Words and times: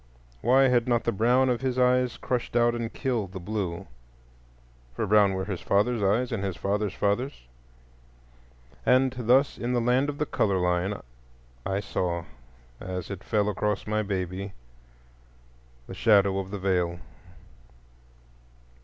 Why 0.41 0.63
had 0.69 0.87
not 0.87 1.03
the 1.03 1.11
brown 1.11 1.47
of 1.47 1.61
his 1.61 1.77
eyes 1.77 2.17
crushed 2.17 2.55
out 2.55 2.73
and 2.73 2.91
killed 2.91 3.33
the 3.33 3.39
blue?—for 3.39 3.85
brown 5.05 5.35
were 5.35 5.45
his 5.45 5.61
father's 5.61 6.01
eyes, 6.01 6.31
and 6.31 6.43
his 6.43 6.57
father's 6.57 6.95
father's. 6.95 7.39
And 8.83 9.13
thus 9.15 9.59
in 9.59 9.73
the 9.73 9.79
Land 9.79 10.09
of 10.09 10.17
the 10.17 10.25
Color 10.25 10.57
line 10.57 10.99
I 11.67 11.81
saw, 11.81 12.25
as 12.79 13.11
it 13.11 13.23
fell 13.23 13.47
across 13.47 13.85
my 13.85 14.01
baby, 14.01 14.53
the 15.85 15.93
shadow 15.93 16.39
of 16.39 16.49
the 16.49 16.57
Veil. 16.57 16.97